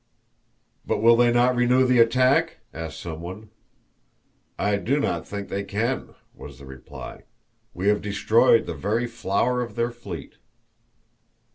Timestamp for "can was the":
5.63-6.65